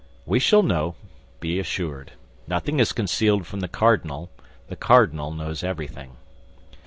"We 0.25 0.39
shall 0.39 0.63
know, 0.63 0.95
be 1.39 1.59
assured. 1.59 2.13
Nothing 2.47 2.79
is 2.79 2.91
concealed 2.91 3.45
from 3.45 3.59
the 3.59 3.67
cardinal; 3.67 4.31
the 4.67 4.75
cardinal 4.75 5.31
knows 5.31 5.63
everything." 5.63 6.17